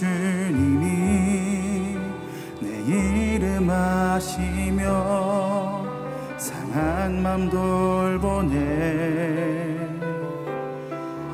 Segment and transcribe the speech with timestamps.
[0.00, 1.98] 주님이
[2.58, 4.88] 내 이름 아시며
[6.38, 8.56] 상한 맘 돌보네.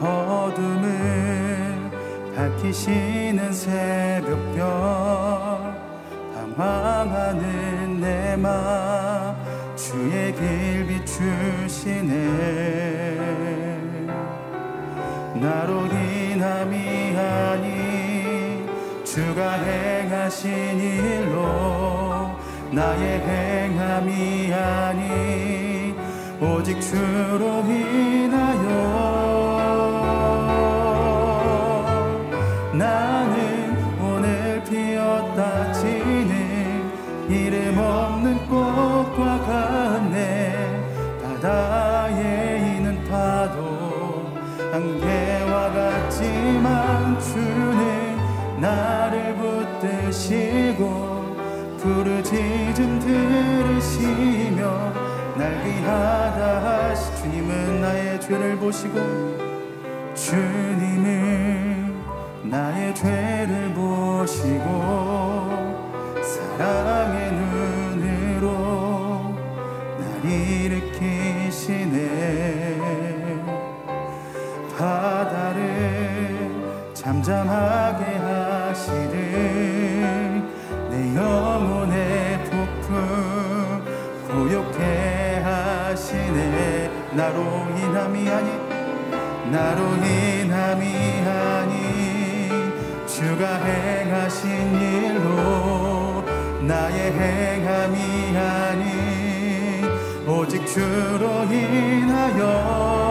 [0.00, 1.90] 어둠을
[2.34, 4.66] 밝히시는 새벽별
[6.56, 9.36] 방황하는 내 맘
[9.76, 12.16] 주의 길 비추시네.
[15.40, 17.55] 나로 인함이 아니
[19.16, 22.36] 주가 행하신 일로
[22.70, 25.94] 나의 행함이 아니
[26.38, 28.66] 오직 주로 인하여
[32.74, 36.92] 나는 오늘 피었다 지는
[37.30, 40.52] 이름 없는 꽃과 같네
[41.24, 44.30] 바다에 있는 파도
[44.74, 47.96] 안개와 같지만 주는
[48.60, 49.05] 나
[49.82, 51.36] 를 붙드시고
[51.78, 54.60] 부르짖음 들으시며
[55.36, 58.98] 날 귀하다 하시 주님은 나의 죄를 보시고
[60.14, 61.94] 주님은
[62.44, 64.64] 나의 죄를 보시고
[66.22, 68.46] 사랑의 눈으로
[69.98, 71.96] 날 일으키시네.
[74.78, 76.50] 바다를
[76.94, 78.55] 잠잠하게 하시
[79.70, 83.82] 듯내 영혼의 폭풍
[84.28, 86.90] 고요케 하시네.
[87.12, 87.40] 나로
[87.76, 88.50] 인함이 아니
[89.50, 90.84] 나로 인함이
[91.26, 92.50] 아니.
[93.06, 96.22] 주가 행하신 일로
[96.62, 98.84] 나의 행함이 아니.
[100.28, 103.05] 오직 주로 인하여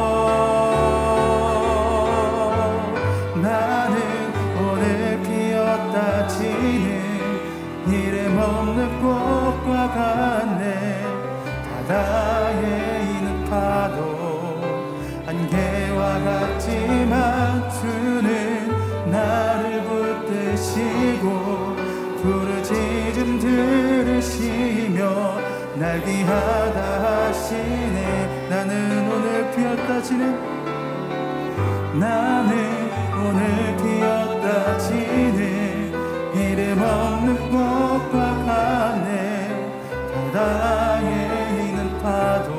[25.78, 28.48] 날 귀하다 하시네.
[28.50, 30.34] 나는 오늘 피었다 지는
[32.00, 32.56] 나는
[33.14, 35.94] 오늘 피었다 지는
[36.34, 38.16] 이름 없는 꽃과
[38.46, 39.12] 같네.
[40.32, 42.50] 바다에 있는 파도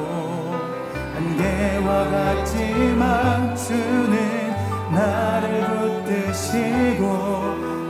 [1.16, 4.55] 안개와 같지만 주는
[4.93, 5.65] 나를
[6.05, 7.03] 붙드시고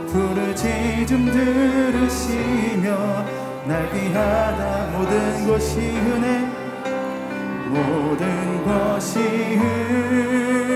[0.07, 2.87] 부르짖음 들으시며
[3.67, 6.39] 날 귀하다 모든 것이 은혜
[7.67, 10.66] 모든 것이 은혜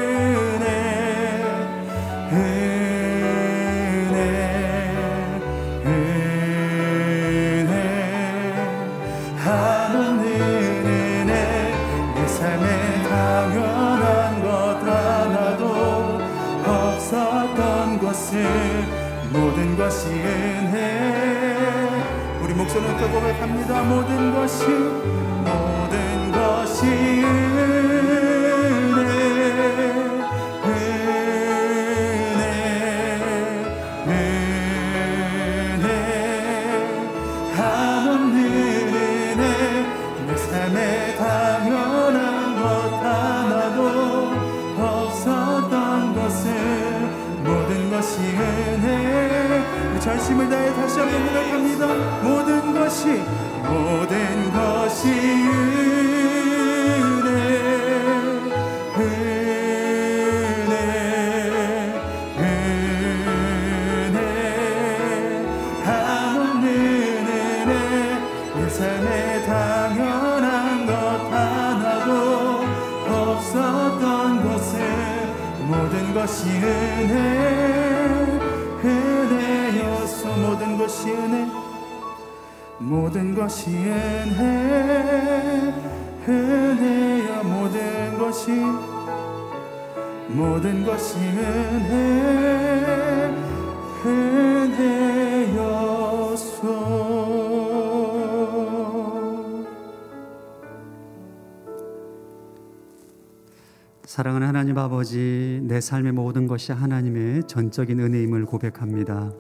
[104.06, 109.34] 사랑하는 하나님 아버지, 내 삶의 모든 것이 하나님의 전적인 은혜임을 고백합니다.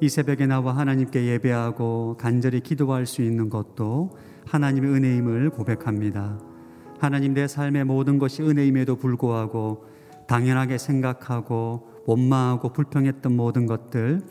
[0.00, 4.10] 이 새벽에 나와 하나님께 예배하고 간절히 기도할 수 있는 것도
[4.46, 6.38] 하나님의 은혜임을 고백합니다.
[7.00, 9.91] 하나님 내 삶의 모든 것이 은혜임에도 불구하고
[10.32, 14.22] 당연하게 생각하고 원망하고 불평했던 모든 것들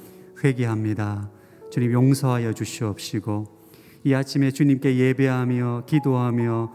[0.44, 1.30] 회개합니다.
[1.70, 3.46] 주님 용서하여 주시옵시고
[4.06, 6.72] 이 아침에 주님께 예배하며 기도하며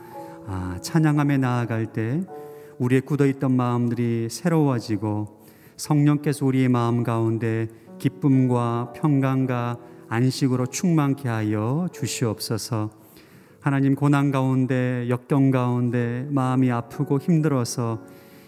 [0.47, 2.21] 아, 찬양하며 나아갈 때
[2.79, 5.43] 우리의 굳어있던 마음들이 새로워지고
[5.77, 7.67] 성령께서 우리의 마음 가운데
[7.99, 12.91] 기쁨과 평강과 안식으로 충만케 하여 주시옵소서.
[13.59, 18.05] 하나님 고난 가운데 역경 가운데 마음이 아프고 힘들어서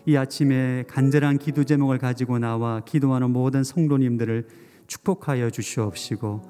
[0.08, 4.46] 이 아침에 간절한 기도 제목을 가지고 나와 기도하는 모든 성도님들을
[4.86, 6.40] 축복하여 주시옵시고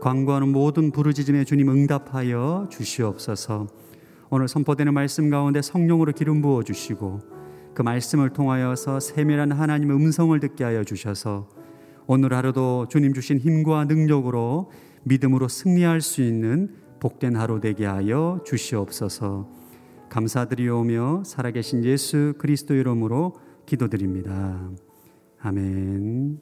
[0.00, 3.68] 광고하는 모든 부르짖음에 주님 응답하여 주시옵소서.
[4.30, 7.20] 오늘 선포되는 말씀 가운데 성령으로 기름 부어 주시고
[7.72, 11.48] 그 말씀을 통하여서 세밀한 하나님의 음성을 듣게 하여 주셔서
[12.08, 14.72] 오늘 하루도 주님 주신 힘과 능력으로
[15.04, 19.63] 믿음으로 승리할 수 있는 복된 하루 되게 하여 주시옵소서.
[20.14, 24.70] 감사드리오며 살아계신 예수 그리스도 이름으로 기도드립니다.
[25.40, 26.38] 아멘.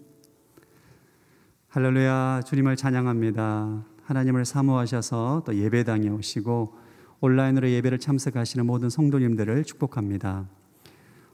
[1.68, 3.86] 할렐루야 주님을 찬양합니다.
[4.02, 6.74] 하나님을 사모하셔서 또 예배당에 오시고
[7.20, 10.46] 온라인으로 예배를 참석하시는 모든 성도님들을 축복합니다.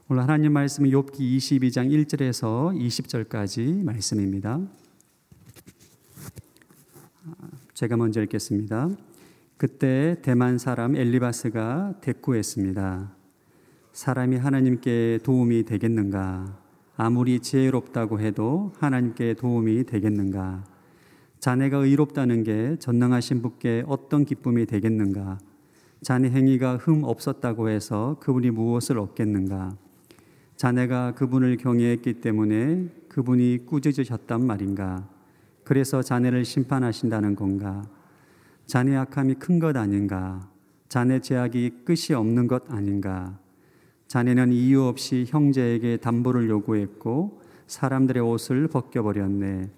[0.07, 4.61] 오늘 하나님 말씀은 욥기 22장 1절에서 20절까지 말씀입니다.
[7.73, 9.08] 제가 먼저 읽겠습니다.
[9.59, 13.13] 그때 대만 사람 엘리바스가 대꾸했습니다.
[13.91, 16.57] 사람이 하나님께 도움이 되겠는가?
[16.95, 20.63] 아무리 지혜롭다고 해도 하나님께 도움이 되겠는가?
[21.41, 25.39] 자네가 의롭다는 게 전능하신 분께 어떤 기쁨이 되겠는가?
[26.03, 29.75] 자네 행위가 흠 없었다고 해서 그분이 무엇을 얻겠는가?
[30.55, 35.05] 자네가 그분을 경외했기 때문에 그분이 꾸짖으셨단 말인가?
[35.65, 37.98] 그래서 자네를 심판하신다는 건가?
[38.69, 40.47] 자네 악함이 큰 것 아닌가?
[40.89, 43.39] 자네 죄악이 끝이 없는 것 아닌가?
[44.05, 49.71] 자네는 이유 없이 형제에게 담보를 요구했고 사람들의 옷을 벗겨버렸네.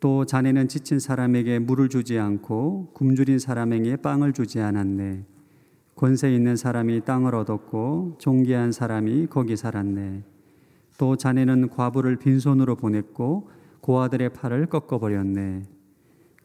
[0.00, 5.24] 또 자네는 지친 사람에게 물을 주지 않고 굶주린 사람에게 빵을 주지 않았네.
[5.94, 10.24] 권세 있는 사람이 땅을 얻었고 존귀한 사람이 거기 살았네.
[10.98, 13.48] 또 자네는 과부를 빈손으로 보냈고
[13.80, 15.77] 고아들의 팔을 꺾어버렸네.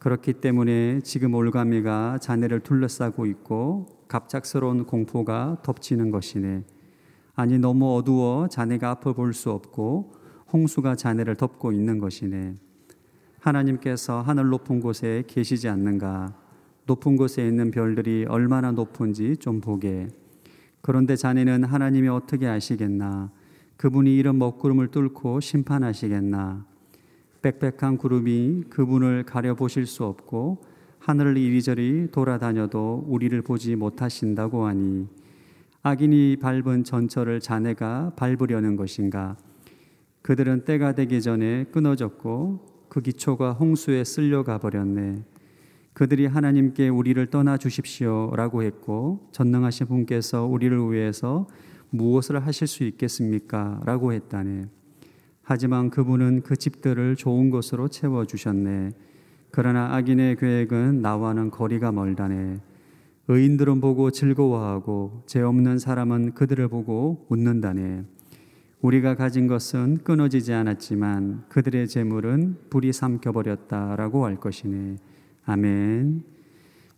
[0.04, 6.66] 그렇기 때문에 지금 올가미가 자네를 둘러싸고 있고 갑작스러운 공포가 덮치는 것이네.
[7.36, 10.12] 아니 너무 어두워 자네가 앞을 볼 수 없고
[10.52, 12.56] 홍수가 자네를 덮고 있는 것이네.
[13.40, 16.34] 하나님께서 하늘 높은 곳에 계시지 않는가?
[16.86, 20.10] 높은 곳에 있는 별들이 얼마나 높은지 좀 보게.
[20.82, 23.32] 그런데 자네는 하나님이 어떻게 아시겠나?
[23.78, 26.73] 그분이 이런 먹구름을 뚫고 심판하시겠나?
[27.44, 30.64] 빽빽한 구름이 그분을 가려 보실 수 없고
[31.00, 35.08] 하늘을 이리저리 돌아다녀도 우리를 보지 못하신다고 하니
[35.82, 39.36] 악인이 밟은 전철을 자네가 밟으려는 것인가?
[40.22, 45.26] 그들은 때가 되기 전에 끊어졌고 그 기초가 홍수에 쓸려가 버렸네.
[45.92, 51.48] 그들이 하나님께 우리를 떠나 주십시오라고 했고 전능하신 분께서 우리를 위해서
[51.90, 53.82] 무엇을 하실 수 있겠습니까?
[53.86, 54.70] 라고 했다네.
[55.44, 58.92] 하지만 그분은 그 집들을 좋은 것으로 채워 주셨네.
[59.52, 62.60] 그러나 악인의 계획은 나와는 거리가 멀다네.
[63.28, 68.04] 의인들은 보고 즐거워하고 죄 없는 사람은 그들을 보고 웃는다네.
[68.82, 74.98] 우리가 가진 것은 끊어지지 않았지만 그들의 재물은 불이 삼켜버렸다라고 할 것이네.
[75.46, 76.24] 아멘.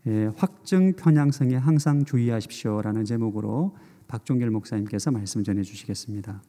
[0.07, 3.75] 예, 확증 편향성에 항상 주의하십시오라는 제목으로
[4.07, 6.41] 박종길 목사님께서 말씀 전해 주시겠습니다.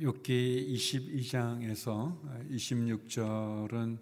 [0.00, 2.16] 욥기 22장에서
[2.50, 3.98] 26절은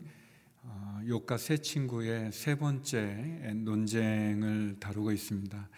[1.03, 5.69] 욥과 세 친구의 세 번째 논쟁을 다루고 있습니다.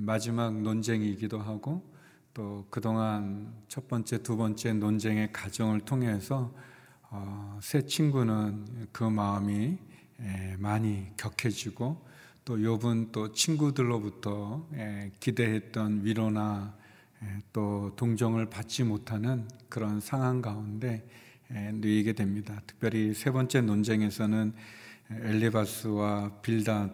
[0.00, 1.90] 마지막 논쟁이기도 하고
[2.34, 6.54] 또 그동안 첫 번째, 두 번째 논쟁의 과정을 통해서
[7.08, 9.78] 어, 세 친구는 그 마음이
[10.58, 12.06] 많이 격해지고
[12.44, 14.68] 또 욥은 또 친구들로부터
[15.18, 16.85] 기대했던 위로나 예,
[17.52, 21.06] 또 동정을 받지 못하는 그런 상황 가운데
[21.54, 22.60] 예, 놓이게 됩니다.
[22.66, 24.52] 특별히 세 번째 논쟁에서는
[25.10, 26.90] 엘리바스와 빌다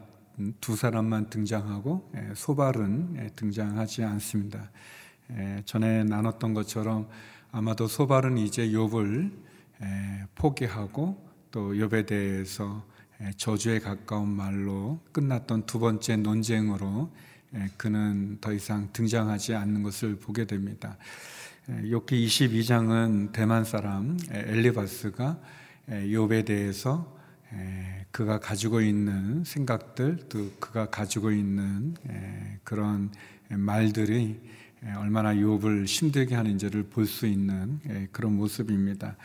[0.60, 4.70] 두 사람만 등장하고 예, 소발은 등장하지 않습니다.
[5.64, 7.08] 전에 나눴던 것처럼
[7.52, 9.32] 아마도 소발은 이제 욥을
[10.34, 12.84] 포기하고 또 욥에 대해서
[13.36, 17.31] 저주에 가까운 말로 끝났던 두 번째 논쟁으로 예,
[17.76, 20.96] 그는 더 이상 등장하지 않는 것을 보게 됩니다.
[21.68, 25.38] 예, 22장은 대만 사람 엘리바스가
[25.88, 27.16] 욥에 대해서
[28.10, 31.94] 그가 가지고 있는 생각들 또 그가 가지고 있는
[32.64, 33.10] 그런
[33.48, 34.40] 말들이
[34.96, 37.78] 얼마나 욥을 힘들게 하는지를 볼 수 있는
[38.10, 39.16] 그런 모습입니다.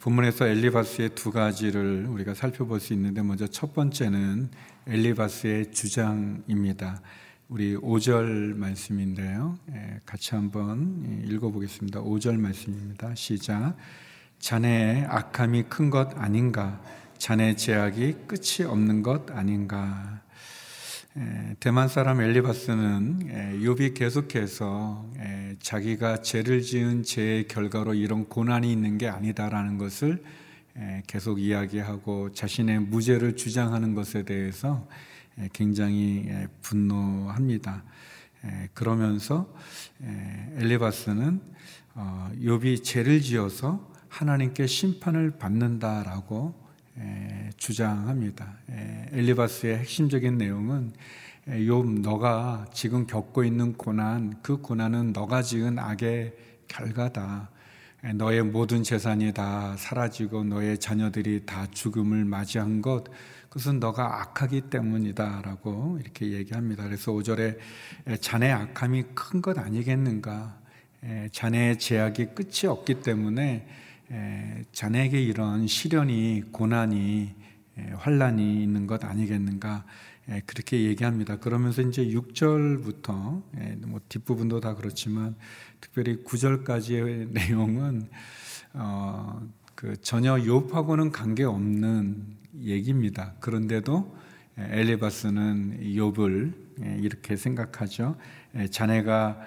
[0.00, 4.48] 본문에서 엘리바스의 두 가지를 우리가 살펴볼 수 있는데 먼저 첫 번째는
[4.86, 7.02] 엘리바스의 주장입니다.
[7.50, 9.58] 우리 5절 말씀인데요.
[10.04, 12.02] 같이 한번 읽어보겠습니다.
[12.02, 13.14] 5절 말씀입니다.
[13.14, 13.74] 시작.
[14.38, 16.78] 자네의 악함이 큰 것 아닌가?
[17.16, 20.20] 자네 제약이 끝이 없는 것 아닌가?
[21.58, 25.10] 대만 사람 엘리바스는 욥이 계속해서
[25.60, 30.22] 자기가 죄를 지은 죄의 결과로 이런 고난이 있는 게 아니다라는 것을
[31.06, 34.86] 계속 이야기하고 자신의 무죄를 주장하는 것에 대해서
[35.52, 36.28] 굉장히
[36.62, 37.84] 분노합니다.
[38.74, 39.52] 그러면서
[40.56, 41.40] 엘리바스는
[41.94, 46.54] 어, 욥이 죄를 지어서 하나님께 심판을 받는다라고
[47.56, 48.54] 주장합니다.
[49.12, 50.92] 엘리바스의 핵심적인 내용은
[51.48, 56.34] 욥 너가 지금 겪고 있는 고난 그 고난은 너가 지은 악의
[56.68, 57.50] 결과다.
[58.14, 63.04] 너의 모든 재산이 다 사라지고 너의 자녀들이 다 죽음을 맞이한 것
[63.48, 66.84] 그것은 너가 악하기 때문이다라고 이렇게 얘기합니다.
[66.84, 67.58] 그래서 5절에
[68.20, 70.58] 자네 악함이 큰 것 아니겠는가?
[71.32, 73.66] 자네의 제약이 끝이 없기 때문에
[74.72, 77.34] 자네에게 이런 시련이 고난이
[77.96, 79.84] 환란이 있는 것 아니겠는가
[80.44, 81.38] 그렇게 얘기합니다.
[81.38, 85.36] 그러면서 이제 6절부터 뭐 뒷부분도 다 그렇지만
[85.80, 88.08] 특별히 9절까지의 내용은
[88.74, 89.40] 어,
[89.78, 92.16] 그 전혀 욥하고는 관계 없는
[92.62, 93.34] 얘기입니다.
[93.38, 94.12] 그런데도
[94.56, 98.16] 엘리바스는 욥을 이렇게 생각하죠.
[98.72, 99.38] 자네가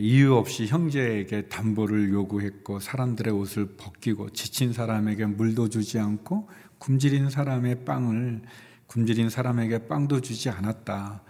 [0.00, 6.48] 이유 없이 형제에게 담보를 요구했고 사람들의 옷을 벗기고 지친 사람에게 물도 주지 않고
[6.78, 8.40] 굶주린 사람의 빵을
[8.86, 11.22] 굶주린 사람에게 빵도 주지 않았다.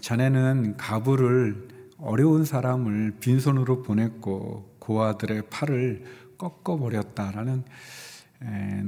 [0.00, 1.66] 자네는 가부를
[1.98, 7.62] 어려운 사람을 빈손으로 보냈고 고아들의 팔을 꺾어 버렸다라는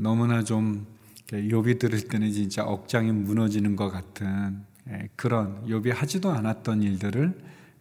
[0.03, 0.89] 너무나 좀
[1.29, 4.65] 욥이 들을 때는 진짜 억장이 무너지는 것 같은
[5.15, 7.39] 그런 욥이 하지도 않았던 일들을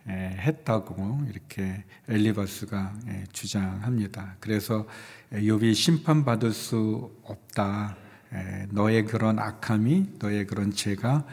[0.08, 2.94] 했다고 이렇게 엘리바스가
[3.32, 4.36] 주장합니다.
[4.40, 4.86] 그래서
[5.32, 7.98] 욥이 심판받을 수 없다.
[8.70, 11.26] 너의 그런 악함이 너의 그런 죄가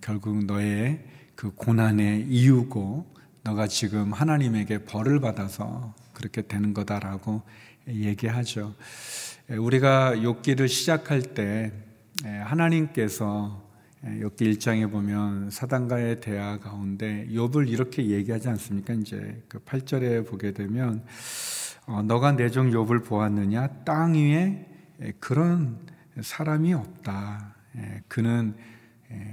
[0.00, 1.04] 결국 너의
[1.36, 3.14] 그 고난의 이유고
[3.44, 7.42] 너가 지금 하나님에게 벌을 받아서 그렇게 되는 거다라고
[7.88, 8.74] 얘기하죠.
[9.48, 11.72] 우리가 욥기를 시작할 때
[12.24, 13.66] 하나님께서
[14.04, 18.92] 예, 1장에 보면 사단과의 대화 가운데 욥을 이렇게 얘기하지 않습니까?
[18.94, 21.04] 이제 그 8절에 보게 되면
[21.86, 23.68] 어, 너가 내 종 욥을 보았느냐?
[23.84, 24.66] 땅 위에
[25.02, 25.78] 예, 그런
[26.20, 27.54] 사람이 없다.
[27.76, 28.54] 예, 그는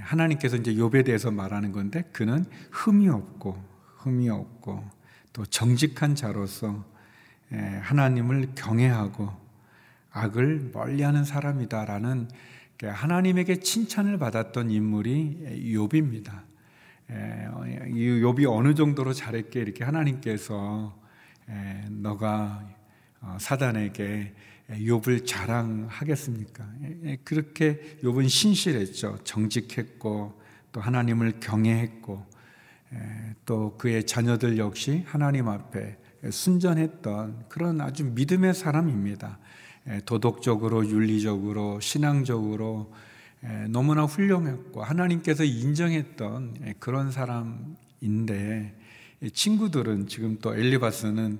[0.00, 3.62] 하나님께서 이제 욥에 대해서 말하는 건데 그는 흠이 없고
[3.98, 4.84] 흠이 없고
[5.32, 6.84] 또 정직한 자로서
[7.50, 9.30] 하나님을 경외하고
[10.10, 12.28] 악을 멀리하는 사람이다라는
[12.82, 16.42] 하나님에게 칭찬을 받았던 인물이 욥입니다.
[17.10, 20.96] 욥이 어느 정도로 잘했게 이렇게 하나님께서
[21.90, 22.66] 너가
[23.20, 24.34] 어, 사단에게
[24.70, 26.66] 욥을 자랑하겠습니까?
[27.24, 29.18] 그렇게 욥은 신실했죠.
[29.24, 30.40] 정직했고
[30.72, 32.26] 또 하나님을 경외했고
[33.46, 35.96] 또 그의 자녀들 역시 하나님 앞에
[36.30, 39.38] 순전했던 그런 아주 믿음의 사람입니다.
[40.06, 42.92] 도덕적으로, 윤리적으로, 신앙적으로
[43.68, 48.74] 너무나 훌륭했고 하나님께서 인정했던 그런 사람인데
[49.32, 51.38] 친구들은 지금 또 엘리바스는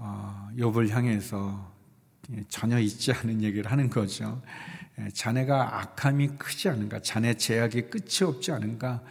[0.00, 1.72] 어, 욥을 향해서
[2.48, 4.40] 전혀 있지 않은 얘기를 하는 거죠.
[5.12, 7.00] 자네가 악함이 크지 않은가?
[7.00, 9.02] 자네 제약이 끝이 없지 않은가?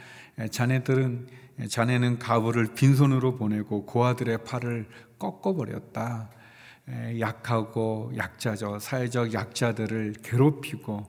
[0.52, 1.28] 자네들은
[1.70, 4.88] 자네는 가부를 빈손으로 보내고 고아들의 팔을
[5.18, 6.30] 꺾어버렸다.
[7.20, 8.80] 약하고 약자죠.
[8.80, 11.06] 사회적 약자들을 괴롭히고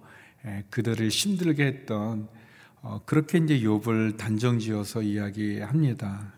[0.71, 2.29] 그들을 힘들게 했던
[2.81, 6.33] 어, 그렇게 이제 욥을 단정지어서 이야기합니다.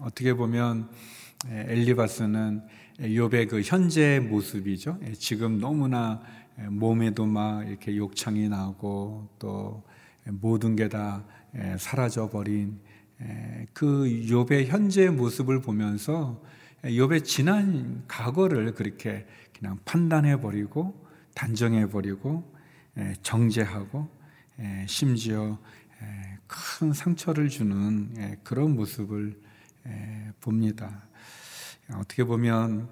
[0.00, 0.90] 어떻게 보면
[1.48, 2.62] 엘리바스는
[2.98, 4.98] 욥의 그 현재 모습이죠.
[5.18, 6.20] 지금 너무나
[6.68, 9.82] 몸에도 막 이렇게 욕창이 나고 또
[10.24, 11.24] 모든 게 다
[11.78, 12.80] 사라져 버린
[13.72, 16.42] 그 욥의 현재 모습을 보면서
[16.82, 19.26] 욥의 지난 과거를 그렇게
[19.56, 22.52] 그냥 판단해 버리고 단정해 버리고
[23.22, 24.08] 정죄하고
[24.86, 25.58] 심지어
[26.46, 29.40] 큰 상처를 주는 그런 모습을
[30.40, 31.04] 봅니다.
[31.94, 32.88] 어떻게 보면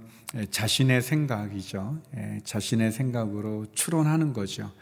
[0.51, 2.01] 자신의 생각이죠.
[2.45, 4.73] 자신의 생각으로 추론하는 거죠.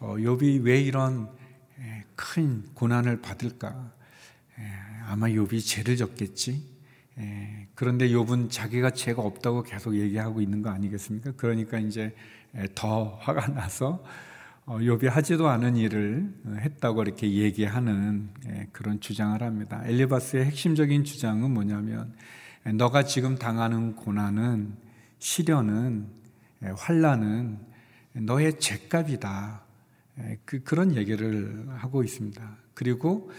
[0.00, 1.30] 어, 욥이 왜 이런
[2.16, 3.92] 큰 고난을 받을까?
[5.06, 6.76] 아마 욥이 죄를 졌겠지.
[7.74, 11.32] 그런데 욥은 자기가 죄가 없다고 계속 얘기하고 있는 거 아니겠습니까?
[11.36, 12.14] 그러니까 이제
[12.74, 14.02] 더 화가 나서
[14.64, 18.30] 어, 욥이 하지도 않은 일을 했다고 이렇게 얘기하는
[18.72, 19.80] 그런 주장을 합니다.
[19.84, 22.12] 엘리바스의 핵심적인 주장은 뭐냐면
[22.74, 24.74] 너가 지금 당하는 고난은
[25.20, 26.08] 시련은
[26.76, 27.60] 환란은
[28.14, 29.62] 너의 죄값이다.
[30.44, 32.65] 그 그런 얘기를 하고 있습니다.
[32.76, 33.30] 그리고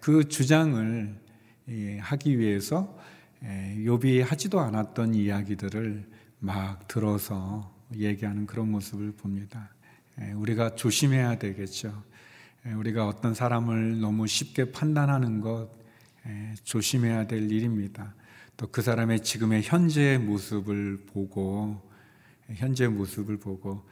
[0.00, 1.16] 그 주장을
[2.00, 2.98] 하기 위해서
[3.42, 6.04] 욥이 하지도 않았던 이야기들을
[6.40, 9.70] 막 들어서 얘기하는 그런 모습을 봅니다.
[10.34, 12.02] 우리가 조심해야 되겠죠.
[12.74, 15.70] 우리가 어떤 사람을 너무 쉽게 판단하는 것
[16.64, 18.14] 조심해야 될 일입니다.
[18.56, 21.80] 또 그 사람의 지금의 현재의 모습을 보고
[22.54, 23.86] 현재 모습을 보고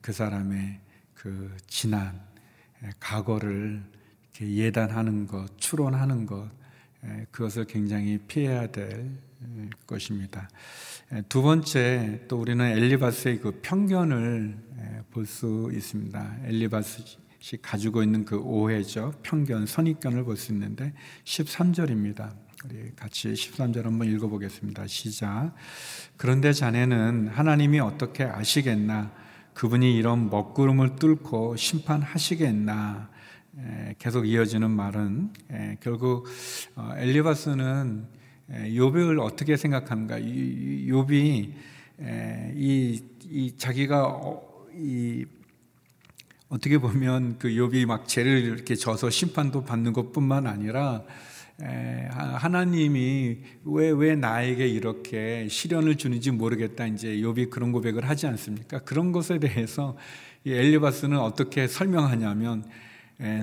[0.00, 0.78] 그 사람의
[1.14, 2.20] 그 지난
[3.00, 3.82] 과거를
[4.40, 6.50] 예단하는 것, 추론하는 것
[7.30, 9.10] 그것을 굉장히 피해야 될
[9.86, 10.48] 것입니다.
[11.28, 14.56] 두 번째 또 우리는 엘리바스의 그 편견을
[15.10, 16.36] 볼 수 있습니다.
[16.44, 19.12] 엘리바스이 가지고 있는 그 오해죠.
[19.22, 22.34] 편견, 선입견을 볼 수 있는데 13절입니다.
[22.64, 24.86] 우리 같이 13절 한번 읽어보겠습니다.
[24.86, 25.52] 시작.
[26.16, 29.12] 그런데 자네는 하나님이 어떻게 아시겠나?
[29.54, 33.10] 그분이 이런 먹구름을 뚫고 심판하시겠나?
[33.98, 35.30] 계속 이어지는 말은
[35.80, 36.26] 결국
[36.74, 38.06] 어, 엘리바스는
[38.74, 40.18] 요백을 어떻게 생각하는가?
[40.18, 41.52] 욥이
[42.56, 45.26] 이, 이 자기가 어, 이
[46.48, 51.02] 어떻게 보면 그 욥이 막 죄를 이렇게 져서 심판도 받는 것뿐만 아니라
[51.60, 56.86] 하나님이 왜, 왜 나에게 이렇게 시련을 주는지 모르겠다.
[56.86, 58.80] 이제 욥이 그런 고백을 하지 않습니까?
[58.80, 59.96] 그런 것에 대해서
[60.44, 62.64] 엘리바스는 어떻게 설명하냐면,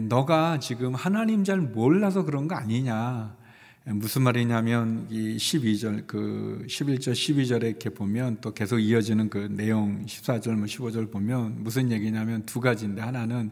[0.02, 3.38] 너가 지금 하나님 잘 몰라서 그런 거 아니냐.
[3.86, 10.56] 무슨 말이냐면 이 12절 그 11절 12절에 이렇게 보면 또 계속 이어지는 그 내용 14절
[10.56, 13.52] 뭐 15절 보면 무슨 얘기냐면 두 가지인데 하나는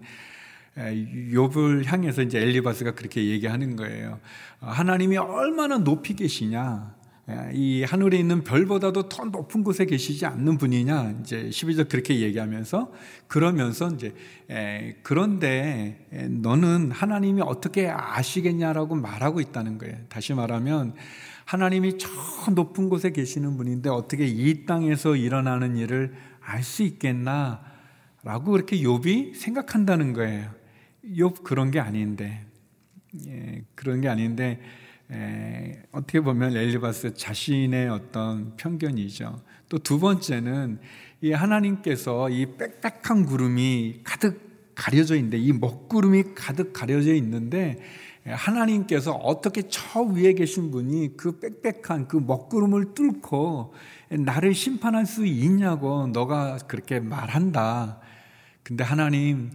[0.75, 4.19] 욥을 향해서 이제 엘리바스가 그렇게 얘기하는 거예요.
[4.59, 6.96] 하나님이 얼마나 높이 계시냐.
[7.53, 11.19] 이 하늘에 있는 별보다도 더 높은 곳에 계시지 않는 분이냐.
[11.21, 12.93] 이제 12절 그렇게 얘기하면서
[13.27, 14.13] 그러면서 이제
[15.03, 19.97] 그런데 너는 하나님이 어떻게 아시겠냐라고 말하고 있다는 거예요.
[20.07, 20.95] 다시 말하면
[21.43, 22.09] 하나님이 저
[22.51, 27.61] 높은 곳에 계시는 분인데 어떻게 이 땅에서 일어나는 일을 알 수 있겠나?
[28.23, 30.49] 라고 그렇게 욥이 생각한다는 거예요.
[31.05, 32.45] 욥 그런 게 아닌데,
[33.27, 34.59] 예, 그런 게 아닌데,
[35.11, 39.41] 에, 어떻게 보면 엘리바스 자신의 어떤 편견이죠.
[39.69, 40.79] 또 두 번째는
[41.21, 47.79] 이 하나님께서 이 빽빽한 구름이 가득 가려져 있는데 이 먹구름이 가득 가려져 있는데
[48.25, 53.73] 하나님께서 어떻게 저 위에 계신 분이 그 빽빽한 그 먹구름을 뚫고
[54.09, 57.99] 나를 심판할 수 있냐고 너가 그렇게 말한다.
[58.63, 59.51] 근데 하나님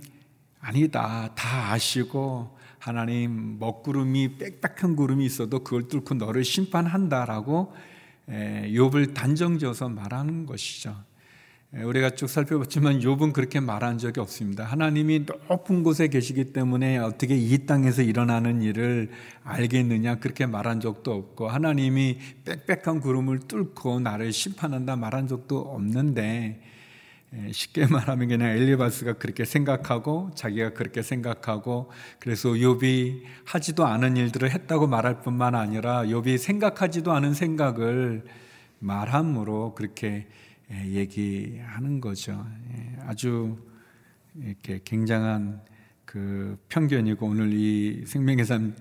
[0.60, 1.30] 아니다.
[1.34, 7.72] 다 아시고 하나님 먹구름이 빽빽한 구름이 있어도 그걸 뚫고 너를 심판한다라고
[8.28, 10.96] 욥을 단정지어서 말하는 것이죠.
[11.72, 14.64] 우리가 쭉 살펴봤지만 욥은 그렇게 말한 적이 없습니다.
[14.64, 19.10] 하나님이 높은 곳에 계시기 때문에 어떻게 이 땅에서 일어나는 일을
[19.44, 26.71] 알겠느냐 그렇게 말한 적도 없고 하나님이 빽빽한 구름을 뚫고 나를 심판한다 말한 적도 없는데 예,
[27.50, 34.86] 쉽게 말하면 그냥 엘리바스가 그렇게 생각하고 자기가 그렇게 생각하고 그래서 욥이 하지도 않은 일들을 했다고
[34.86, 38.24] 말할 뿐만 아니라 욥이 생각하지도 않은 생각을
[38.80, 40.26] 말함으로 그렇게
[40.70, 42.46] 예, 얘기하는 거죠.
[42.72, 43.58] 예, 아주
[44.34, 45.60] 이렇게 굉장한
[46.04, 48.74] 그 편견이고 오늘 이 생명의 삶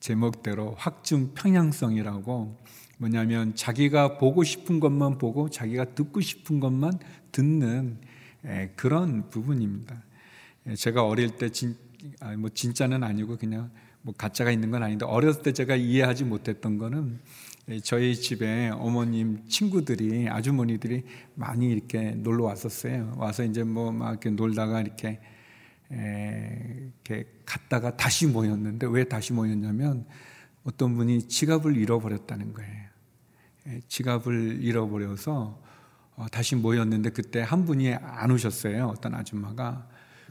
[0.00, 2.56] 제목대로 확증 평양성이라고
[2.98, 6.98] 뭐냐면 자기가 보고 싶은 것만 보고 자기가 듣고 싶은 것만
[7.32, 7.98] 듣는
[8.76, 10.02] 그런 부분입니다.
[10.76, 11.76] 제가 어릴 때 진,
[12.20, 13.70] 아, 뭐 진짜는 아니고 그냥
[14.02, 17.18] 뭐 가짜가 있는 건 아닌데 어렸을 때 제가 이해하지 못했던 거는
[17.82, 23.14] 저희 집에 어머님 친구들이 아주머니들이 많이 이렇게 놀러 왔었어요.
[23.16, 25.20] 와서 이제 뭐 막 이렇게 놀다가 이렇게
[25.92, 30.06] 에, 이렇게 갔다가 다시 모였는데 왜 다시 모였냐면
[30.64, 32.87] 어떤 분이 지갑을 잃어버렸다는 거예요.
[33.88, 35.60] 지갑을 잃어버려서
[36.16, 38.86] 어, 다시 모였는데 그때 한 분이 안 오셨어요.
[38.86, 39.86] 어떤 아줌마가.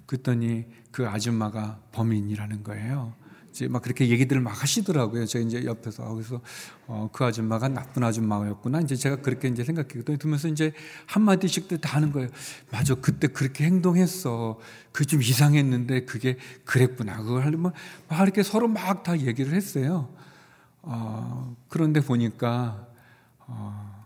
[0.06, 3.14] 그랬더니 그 아줌마가 범인이라는 거예요.
[3.50, 5.26] 이제 막 그렇게 얘기들을 막 하시더라고요.
[5.26, 6.42] 제가 이제 옆에서 아, 그래서
[6.86, 8.82] 어, 그 아줌마가 나쁜 아줌마였구나.
[8.82, 10.18] 이제 제가 그렇게 이제 생각했거든요.
[10.18, 10.74] 들면서 이제
[11.08, 12.30] 한 마디씩 다 하는 거예요.
[12.72, 14.60] 맞아, 그때 그렇게 행동했어.
[14.92, 17.18] 그 좀 이상했는데 그게 그랬구나.
[17.24, 17.72] 그걸 하려면
[18.10, 20.14] 막 이렇게 서로 막 다 얘기를 했어요.
[20.82, 22.88] 어, 그런데 보니까
[23.48, 24.06] 어,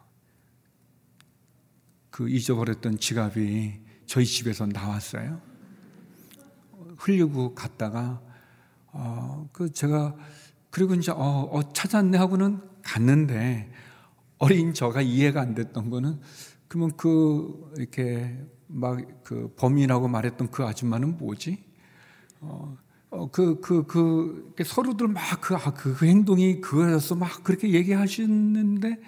[2.09, 5.41] 그 잊어버렸던 지갑이 저희 집에서 나왔어요.
[6.97, 8.21] 흘리고 갔다가
[8.87, 10.15] 어, 그 제가
[10.69, 13.71] 그리고 이제 어, 어, 찾았네 하고는 갔는데
[14.37, 16.19] 어린 저가 이해가 안 됐던 거는
[16.67, 21.63] 그러면 그 이렇게 막 그 범인이라고 말했던 그 아줌마는 뭐지?
[22.41, 22.77] 어,
[23.11, 27.15] 어, 그, 그, 그, 서로들 막 그, 아, 그, 그 행동이 그거였어.
[27.15, 29.01] 막 그렇게 얘기하시는데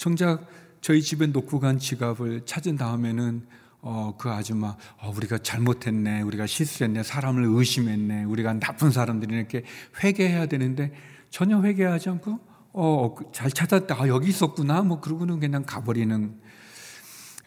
[0.00, 0.46] 정작
[0.80, 3.46] 저희 집에 놓고 간 지갑을 찾은 다음에는
[3.82, 9.62] 어, 그 아줌마, 어, 우리가 잘못했네, 우리가 실수했네, 사람을 의심했네, 우리가 나쁜 사람들이 이렇게
[10.02, 10.94] 회개해야 되는데
[11.28, 12.40] 전혀 회개하지 않고,
[12.72, 16.34] 어, 그잘 찾았다, 아, 여기 있었구나, 뭐 그러고는 그냥 가버리는.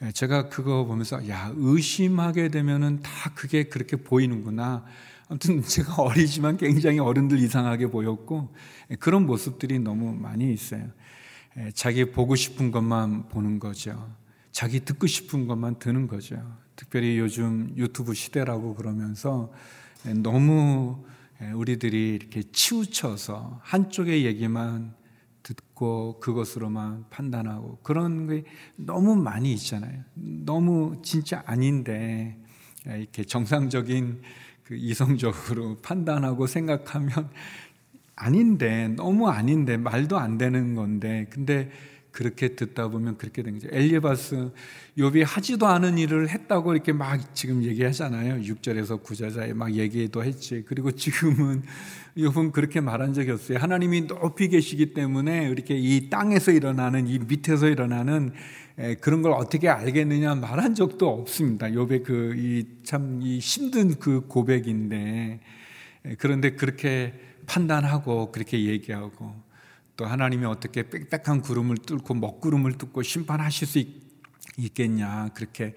[0.04, 4.86] 예, 제가 그거 보면서, 야, 의심하게 되면은 다 그게 그렇게 보이는구나.
[5.28, 8.54] 아무튼 제가 어리지만 굉장히 어른들 이상하게 보였고,
[8.92, 10.92] 예, 그런 모습들이 너무 많이 있어요.
[11.58, 14.16] 예, 자기 보고 싶은 것만 보는 거죠.
[14.52, 16.36] 자기 듣고 싶은 것만 듣는 거죠.
[16.76, 19.52] 특별히 요즘 유튜브 시대라고 그러면서
[20.16, 21.04] 너무
[21.54, 24.96] 우리들이 이렇게 치우쳐서 한쪽의 얘기만
[25.44, 28.44] 듣고 그것으로만 판단하고 그런 게
[28.76, 30.04] 너무 많이 있잖아요.
[30.16, 32.39] 너무 진짜 아닌데
[32.86, 34.22] 이렇게 정상적인
[34.63, 37.30] 그 이성적으로 판단하고 생각하면
[38.15, 41.71] 아닌데 너무 아닌데 말도 안 되는 건데 근데
[42.12, 43.69] 그렇게 듣다 보면 그렇게 된 거죠.
[43.71, 44.52] 엘리바스
[44.99, 48.43] 욥이 하지도 않은 일을 했다고 이렇게 막 지금 얘기하잖아요.
[48.43, 50.63] 6절에서 9절에 막 얘기도 했지.
[50.67, 51.63] 그리고 지금은
[52.15, 53.58] 욥은 그렇게 말한 적이 없어요.
[53.58, 58.34] 하나님이 높이 계시기 때문에 이렇게 이 땅에서 일어나는 이 밑에서 일어나는
[59.02, 61.65] 그런 걸 어떻게 알겠느냐 말한 적도 없습니다.
[61.67, 65.39] 욥의 그 이 참이 힘든 그 고백인데
[66.19, 67.13] 그런데 그렇게
[67.45, 69.36] 판단하고 그렇게 얘기하고
[69.95, 74.03] 또 하나님이 어떻게 빽빽한 구름을 뚫고 먹구름을 뚫고 심판하실 수 있,
[74.73, 75.75] 겠냐 그렇게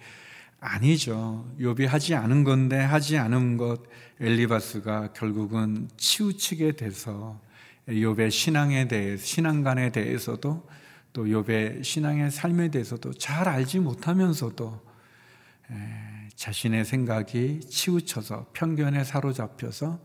[0.60, 1.50] 아니죠.
[1.58, 3.82] 욥이 하지 않은 건데 하지 않은 것
[4.20, 7.40] 엘리바스가 결국은 치우치게 돼서
[7.88, 10.66] 욥의 신앙에 대해 신앙관에 대해서도
[11.12, 14.80] 또 욥의 신앙의 삶에 대해서도 잘 알지 못하면서도
[16.34, 19.98] 자신의 생각이 치우쳐서 편견에 사로잡혀서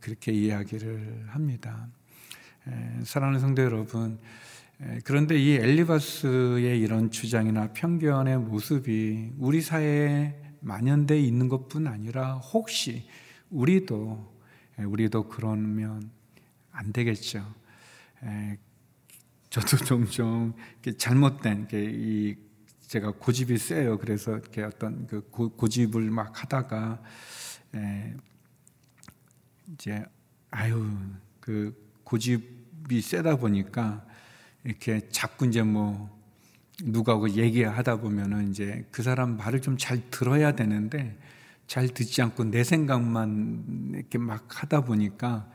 [0.00, 1.88] 그렇게 이야기를 합니다.
[3.04, 4.18] 사랑하는 성도 여러분,
[5.04, 13.08] 그런데 이 엘리바스의 이런 주장이나 편견의 모습이 우리 사회에 만연돼 있는 것뿐 아니라 혹시
[13.50, 14.34] 우리도
[14.78, 16.10] 우리도 그러면
[16.72, 17.44] 안 되겠죠.
[19.50, 20.54] 저도 종종
[20.98, 22.36] 잘못된 이
[22.86, 23.98] 제가 고집이 세요.
[23.98, 27.02] 그래서 이렇게 어떤 그 고 집을 막 하다가
[29.74, 30.04] 이제
[30.50, 30.90] 아유
[31.40, 34.04] 그 고집이 세다 보니까
[34.64, 36.10] 이렇게 자꾸 이제 뭐
[36.82, 41.16] 누가하고 얘기하다 보면은 이제 그 사람 말을 좀 잘 들어야 되는데
[41.66, 45.50] 잘 듣지 않고 내 생각만 이렇게 막 하다 보니까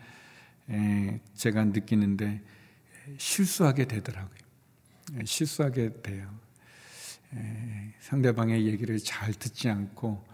[0.69, 2.41] 에 제가 느끼는데
[3.17, 4.39] 실수하게 되더라고요.
[5.25, 6.33] 실수하게 돼요.
[7.99, 10.25] 상대방의 얘기를 잘 듣지 않고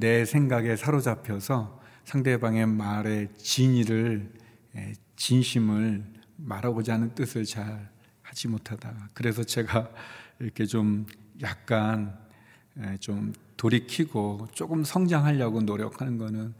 [0.00, 4.32] 내 생각에 사로잡혀서 상대방의 말의 진위를
[5.16, 6.04] 진심을
[6.36, 7.90] 말하고자 하는 뜻을 잘
[8.22, 9.90] 하지 못하다가 그래서 제가
[10.38, 11.06] 이렇게 좀
[11.42, 12.18] 약간
[13.00, 16.54] 좀 돌이키고 조금 성장하려고 노력하는 거는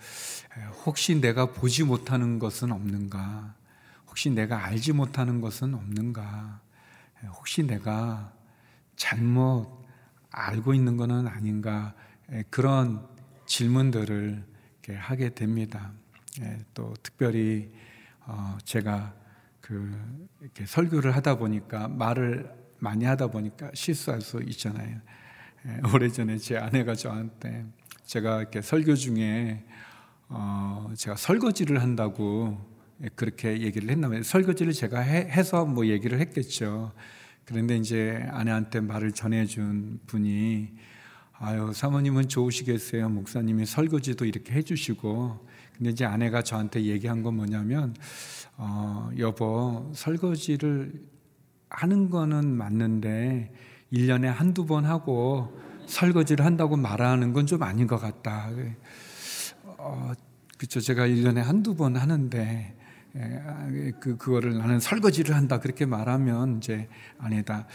[0.84, 3.54] 혹시 내가 보지 못하는 것은 없는가?
[4.06, 6.60] 혹시 내가 알지 못하는 것은 없는가?
[7.34, 8.32] 혹시 내가
[8.94, 9.82] 잘못
[10.30, 11.94] 알고 있는 것은 아닌가?
[12.50, 13.08] 그런
[13.46, 14.51] 질문들을
[14.90, 15.92] 하게 됩니다.
[16.74, 17.72] 또 특별히
[18.26, 19.14] 어, 제가
[19.60, 19.94] 그
[20.40, 25.00] 이렇게 설교를 하다 보니까 말을 많이 하다 보니까 실수할 수 있잖아요.
[25.66, 27.64] 예, 오래전에 제 아내가 저한테
[28.04, 29.64] 제가 이렇게 설교 중에
[30.28, 32.58] 어, 제가 설거지를 한다고
[33.14, 34.22] 그렇게 얘기를 했나봐요.
[34.22, 36.92] 설거지를 제가 해, 서뭐 얘기를 했겠죠.
[37.44, 40.74] 그런데 이제 아내한테 말을 전해준 분이
[41.44, 43.08] 아유 사모님은 좋으시겠어요.
[43.08, 45.44] 목사님이 설거지도 이렇게 해주시고
[45.76, 47.96] 근데 이제 아내가 저한테 얘기한 건 뭐냐면,
[48.56, 50.92] 어, 여보, 설거지를
[51.68, 53.52] 하는 거는 맞는데,
[53.92, 55.52] 1년에 한두 번 하고
[55.86, 58.50] 설거지를 한다고 말하는 건 좀 아닌 것 같다.
[59.64, 60.12] 어,
[60.58, 60.78] 그쵸.
[60.78, 62.76] 제가 1년에 한두 번 하는데,
[63.98, 67.66] 그 그거를 나는 설거지를 한다 그렇게 말하면 이제 아니다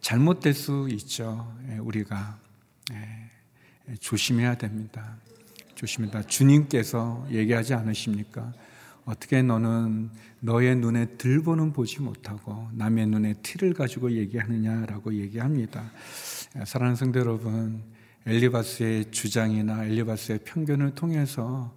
[0.00, 1.54] 잘못될 수 있죠.
[1.80, 2.38] 우리가
[4.00, 5.16] 조심해야 됩니다.
[5.74, 6.22] 조심해다.
[6.22, 8.52] 주님께서 얘기하지 않으십니까?
[9.04, 15.90] 어떻게 너는 너의 눈에 들보는 보지 못하고 남의 눈에 티를 가지고 얘기하느냐라고 얘기합니다.
[16.64, 17.82] 사랑하는 성도 여러분,
[18.26, 21.74] 엘리바스의 주장이나 엘리바스의 편견을 통해서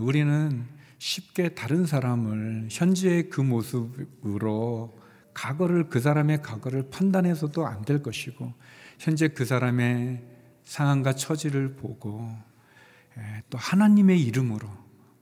[0.00, 0.64] 우리는
[0.98, 4.98] 쉽게 다른 사람을 현재의 그 모습으로
[5.32, 8.52] 과거를 그 사람의 과거를 판단해서도 안 될 것이고
[8.98, 10.22] 현재 그 사람의
[10.70, 12.30] 상황과 처지를 보고
[13.50, 14.68] 또 하나님의 이름으로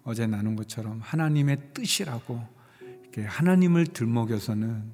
[0.04, 2.38] 어제 나눈 것처럼 하나님의 뜻이라고
[3.02, 4.92] 이렇게 하나님을 들먹여서는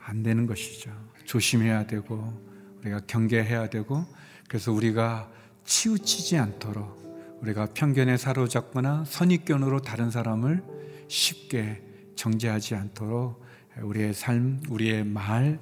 [0.00, 0.90] 안 되는 것이죠.
[1.26, 2.42] 조심해야 되고
[2.80, 4.06] 우리가 경계해야 되고
[4.48, 5.30] 그래서 우리가
[5.64, 10.64] 치우치지 않도록 우리가 편견에 사로잡거나 선입견으로 다른 사람을
[11.08, 11.82] 쉽게
[12.16, 13.44] 정죄하지 않도록
[13.82, 15.60] 우리의 삶, 우리의 말,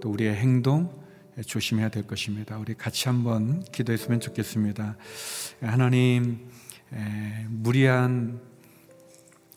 [0.00, 1.01] 또 우리의 행동
[1.40, 2.58] 조심해야 될 것입니다.
[2.58, 4.96] 우리 같이 한번 기도했으면 좋겠습니다.
[5.62, 6.50] 하나님,
[7.48, 8.40] 무리한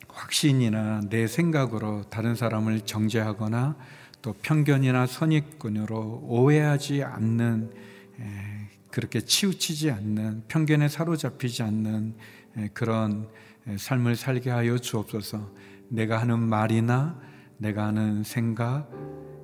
[0.08, 3.76] 확신이나 내 생각으로 다른 사람을 정죄하거나
[4.22, 7.72] 또 편견이나 선입견으로 오해하지 않는
[8.90, 12.16] 그렇게 치우치지 않는 편견에 사로잡히지 않는
[12.74, 13.28] 그런
[13.78, 15.52] 삶을 살게 하여 주옵소서.
[15.90, 17.20] 내가 하는 말이나
[17.58, 18.90] 내가 하는 생각,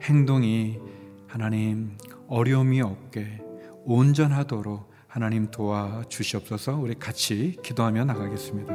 [0.03, 0.79] 행동이
[1.27, 1.97] 하나님
[2.31, 3.41] 어려움이 없게
[3.83, 6.77] 온전하도록 하나님 도와 주시옵소서.
[6.77, 8.73] 우리 같이 기도하며 나가겠습니다.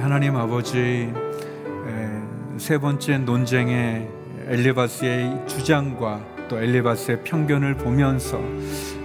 [0.00, 1.12] 하나님 아버지
[2.58, 4.08] 세 번째 논쟁의
[4.46, 8.40] 엘리바스의 주장과 또 엘리바스의 편견을 보면서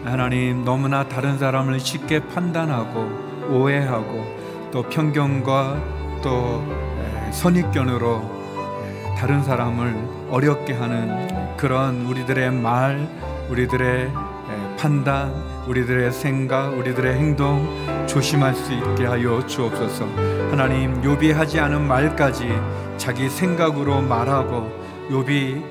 [0.04, 6.64] 하나님 너무나 다른 사람을 쉽게 판단하고 오해하고 또 편견과 또
[7.32, 8.39] 선입견으로
[9.20, 13.06] 다른 사람을 어렵게 하는 그런 우리들의 말,
[13.50, 14.10] 우리들의
[14.78, 15.34] 판단,
[15.68, 17.68] 우리들의 생각, 우리들의 행동
[18.08, 20.06] 조심할 수 있게 하여 주옵소서.
[20.52, 22.48] 하나님 요비하지 않은 말까지
[22.96, 24.72] 자기 생각으로 말하고
[25.12, 25.64] 요비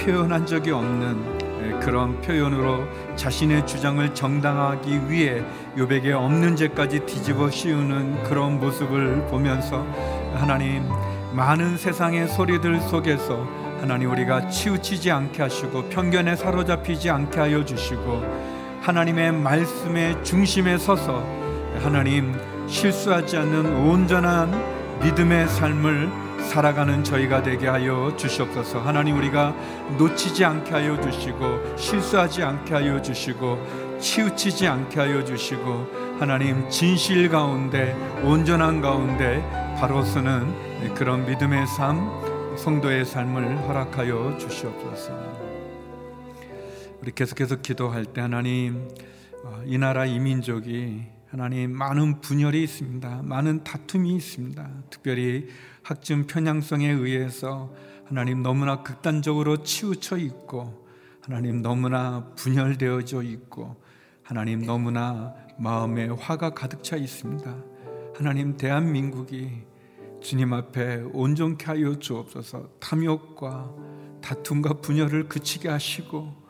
[0.00, 5.44] 표현한 적이 없는 그런 표현으로 자신의 주장을 정당하기 위해
[5.78, 9.86] 요백에 없는 죄까지 뒤집어 씌우는 그런 모습을 보면서
[10.34, 10.88] 하나님
[11.32, 13.46] 많은 세상의 소리들 속에서
[13.80, 18.22] 하나님 우리가 치우치지 않게 하시고 편견에 사로잡히지 않게 하여 주시고
[18.82, 21.24] 하나님의 말씀의 중심에 서서
[21.82, 22.34] 하나님
[22.66, 24.50] 실수하지 않는 온전한
[25.02, 28.80] 믿음의 삶을 살아가는 저희가 되게 하여 주시옵소서.
[28.80, 29.54] 하나님 우리가
[29.98, 37.94] 놓치지 않게 하여 주시고 실수하지 않게 하여 주시고 치우치지 않게 하여 주시고 하나님 진실 가운데
[38.24, 39.42] 온전한 가운데
[39.78, 45.12] 바로 서는 그런 믿음의 삶 성도의 삶을 허락하여 주시옵소서.
[47.00, 48.88] 우리 계속해서 기도할 때 하나님
[49.44, 53.22] 어, 이 나라 이 민족이 하나님 많은 분열이 있습니다.
[53.24, 54.68] 많은 다툼이 있습니다.
[54.90, 55.48] 특별히
[55.82, 57.74] 학점 편향성에 의해서
[58.06, 60.86] 하나님 너무나 극단적으로 치우쳐 있고
[61.20, 63.76] 하나님 너무나 분열되어져 있고
[64.22, 67.54] 하나님 너무나 마음에 화가 가득 차 있습니다.
[68.16, 69.69] 하나님 대한민국이
[70.20, 73.74] 주님 앞에 온전케 하여 주옵소서 탐욕과
[74.20, 76.40] 다툼과 분열을 그치게 하시고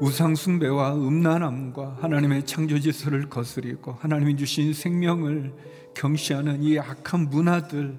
[0.00, 5.52] 우상숭배와 음란함과 하나님의 창조지서를 거스리고 하나님이 주신 생명을
[5.94, 7.98] 경시하는 이 악한 문화들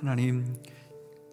[0.00, 0.56] 하나님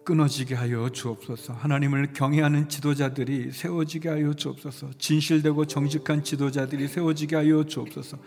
[0.04, 1.54] 끊어지게 하여 주옵소서.
[1.54, 4.90] 하나님을 경외하는 지도자들이 세워지게 하여 주옵소서.
[4.98, 8.18] 진실되고 정직한 지도자들이 세워지게 하여 주옵소서.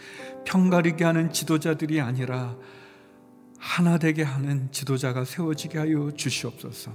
[0.45, 2.57] 평가리게 하는 지도자들이 아니라
[3.57, 6.91] 하나 되게 하는 지도자가 세워지게 하여 주시옵소서.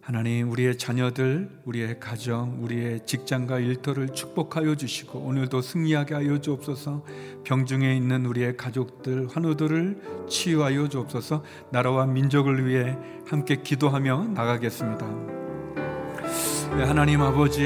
[0.00, 7.04] 하나님 우리의 자녀들, 우리의 가정, 우리의 직장과 일터를 축복하여 주시고 오늘도 승리하게 하여 주옵소서.
[7.44, 11.44] 병중에 있는 우리의 가족들, 환우들을 치유하여 주옵소서.
[11.70, 15.06] 나라와 민족을 위해 함께 기도하며 나가겠습니다.
[16.76, 17.62] 네, 하나님 아버지,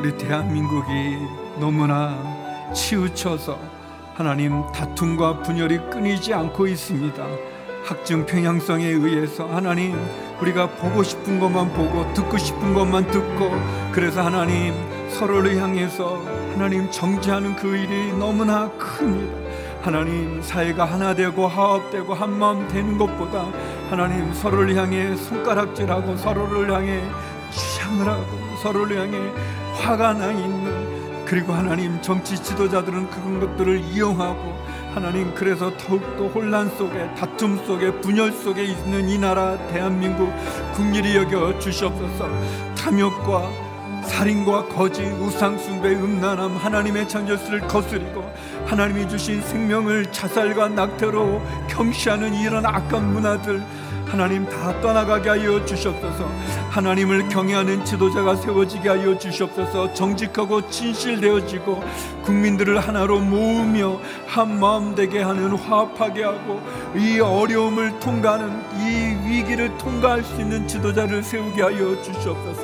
[0.00, 0.90] 우리 대한민국이
[1.60, 3.75] 너무나 치우쳐서
[4.16, 7.22] 하나님 다툼과 분열이 끊이지 않고 있습니다.
[7.84, 9.94] 학증 평양성에 의해서 하나님
[10.40, 13.50] 우리가 보고 싶은 것만 보고 듣고 싶은 것만 듣고
[13.92, 14.72] 그래서 하나님
[15.10, 16.16] 서로를 향해서
[16.54, 19.36] 하나님 정지하는 그 일이 너무나 큽니다.
[19.82, 23.44] 하나님 사회가 하나 되고 화합되고 한 마음 되는 것보다
[23.90, 27.02] 하나님 서로를 향해 손가락질하고 서로를 향해
[27.50, 29.18] 주장을 하고 서로를 향해
[29.74, 30.65] 화가 나 있는
[31.26, 34.54] 그리고 하나님 정치 지도자들은 그런 것들을 이용하고
[34.94, 40.32] 하나님 그래서 더욱더 혼란 속에 다툼 속에 분열 속에 있는 이 나라 대한민국
[40.74, 42.28] 국리이 여겨 주시옵소서.
[42.76, 43.66] 탐욕과
[44.04, 48.24] 살인과 거짓, 우상숭배, 음란함, 하나님의 창조수를 거스리고
[48.66, 53.62] 하나님이 주신 생명을 자살과 낙태로 경시하는 이런 악한 문화들
[54.06, 56.30] 하나님 다 떠나가게 하여 주시옵소서.
[56.70, 59.92] 하나님을 경외하는 지도자가 세워지게 하여 주시옵소서.
[59.94, 61.82] 정직하고 진실되어지고
[62.22, 66.62] 국민들을 하나로 모으며 한 마음 되게 하는 화합하게 하고
[66.94, 72.62] 이 어려움을 통과하는 이 위기를 통과할 수 있는 지도자를 세우게 하여 주시옵소서.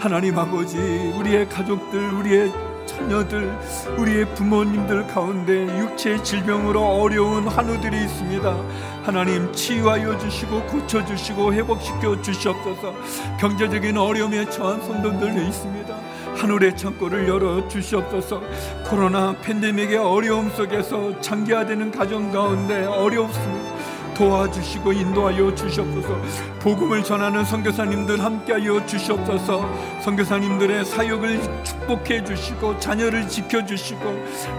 [0.00, 3.56] 하나님 아버지 우리의 가족들 우리의 자녀들
[3.98, 8.56] 우리의 부모님들 가운데 육체의 질병으로 어려운 한우들이 있습니다.
[9.02, 12.92] 하나님 치유하여 주시고 고쳐주시고 회복시켜 주시옵소서.
[13.38, 15.96] 경제적인 어려움에 처한 성도들도 있습니다.
[16.36, 18.42] 하늘의 창고를 열어 주시옵소서.
[18.88, 23.79] 코로나 팬데믹의 어려움 속에서 장기화되는 가정 가운데 어렵습니다
[24.20, 26.14] 도와주시고 인도하여 주시옵소서.
[26.60, 29.66] 복음을 전하는 선교사님들 함께하여 주시옵소서.
[30.02, 34.00] 선교사님들의 사역을 축복해 주시고 자녀를 지켜 주시고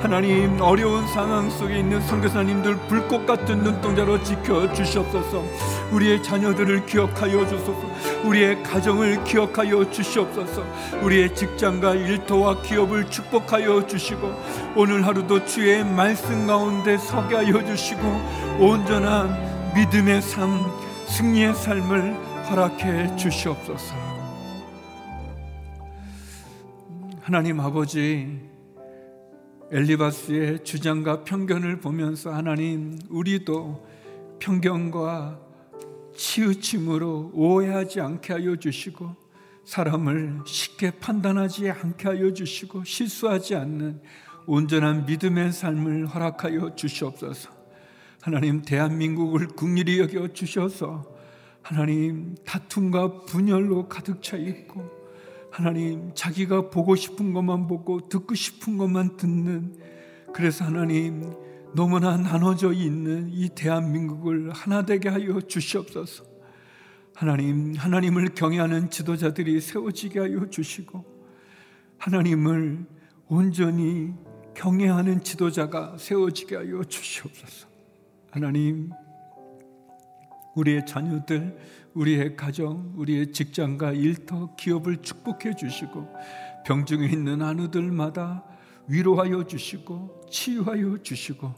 [0.01, 5.43] 하나님 어려운 상황 속에 있는 선교사님들 불꽃 같은 눈동자로 지켜 주시옵소서.
[5.91, 7.91] 우리의 자녀들을 기억하여 주소서.
[8.23, 10.63] 우리의 가정을 기억하여 주시옵소서.
[11.03, 14.33] 우리의 직장과 일터와 기업을 축복하여 주시고
[14.75, 18.01] 오늘 하루도 주의 말씀 가운데 서게 하여 주시고
[18.59, 20.65] 온전한 믿음의 삶,
[21.07, 22.13] 승리의 삶을
[22.49, 23.95] 허락해 주시옵소서.
[27.21, 28.41] 하나님 아버지,
[29.71, 33.87] 엘리바스의 주장과 편견을 보면서 하나님, 우리도
[34.39, 35.39] 편견과
[36.17, 39.15] 치우침으로 오해하지 않게 하여 주시고,
[39.63, 44.01] 사람을 쉽게 판단하지 않게 하여 주시고, 실수하지 않는
[44.47, 47.60] 온전한 믿음의 삶을 허락하여 주시옵소서.
[48.21, 51.03] 하나님 대한민국을 국리이 여겨 주셔서
[51.63, 54.83] 하나님 다툼과 분열로 가득 차 있고
[55.49, 59.75] 하나님 자기가 보고 싶은 것만 보고 듣고 싶은 것만 듣는
[60.33, 61.33] 그래서 하나님
[61.73, 66.23] 너무나 나눠져 있는 이 대한민국을 하나 되게 하여 주시옵소서.
[67.15, 71.05] 하나님 하나님을 경외하는 지도자들이 세워지게 하여 주시고
[71.97, 72.85] 하나님을
[73.27, 74.13] 온전히
[74.53, 77.70] 경외하는 지도자가 세워지게 하여 주시옵소서.
[78.31, 78.89] 하나님,
[80.55, 81.57] 우리의 자녀들,
[81.93, 86.07] 우리의 가정, 우리의 직장과 일터, 기업을 축복해 주시고
[86.65, 88.45] 병중에 있는 한우들마다
[88.87, 91.53] 위로하여 주시고 치유하여 주시고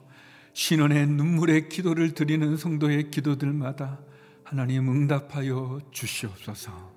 [0.54, 4.00] 신원의 눈물의 기도를 드리는 성도의 기도들마다
[4.44, 6.92] 하나님 응답하여 주시옵소서.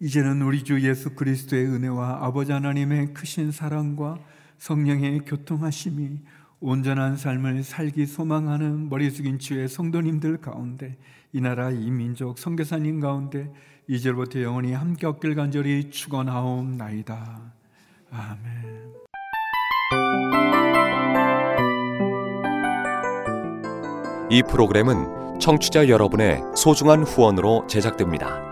[0.00, 4.18] 이제는 우리 주 예수 그리스도의 은혜와 아버지 하나님의 크신 사랑과
[4.58, 6.20] 성령의 교통하심이
[6.62, 10.96] 온전한 삶을 살기 소망하는 머리 숙인 주의 성도님들 가운데
[11.32, 13.52] 이 나라 이 민족 선교사님 가운데
[13.88, 17.40] 이제부터 영원히 함께 없길 간절히 축원하옵나이다.
[18.12, 18.92] 아멘.
[24.30, 28.51] 이 프로그램은 청취자 여러분의 소중한 후원으로 제작됩니다.